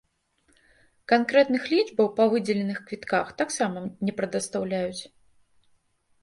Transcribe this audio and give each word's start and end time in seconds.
Канкрэтных 1.11 1.67
лічбаў 1.73 2.09
па 2.19 2.25
выдзеленых 2.31 2.79
квітках 2.87 3.27
таксама 3.43 3.85
не 4.09 4.15
прадастаўляюць. 4.23 5.01